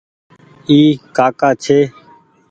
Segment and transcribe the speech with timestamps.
[0.69, 0.77] اي
[1.15, 1.79] ڪآڪآ ڇي۔